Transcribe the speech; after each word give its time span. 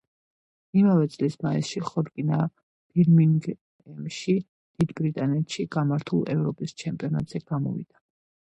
იმავე 0.83 1.09
წლის 1.15 1.35
მაისში 1.47 1.81
ხორკინა 1.89 2.39
ბირმინგემში, 2.55 4.35
დიდ 4.81 4.97
ბრიტანეთში 5.01 5.69
გამართულ 5.79 6.27
ევროპის 6.37 6.77
ჩემპიონატზე 6.85 7.47
გამოვიდა. 7.55 8.05